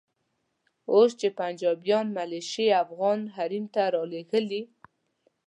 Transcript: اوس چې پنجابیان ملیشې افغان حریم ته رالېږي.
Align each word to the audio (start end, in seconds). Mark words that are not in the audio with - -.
اوس 0.93 1.11
چې 1.19 1.27
پنجابیان 1.39 2.05
ملیشې 2.17 2.67
افغان 2.83 3.19
حریم 3.35 3.65
ته 3.73 3.81
رالېږي. 3.93 4.61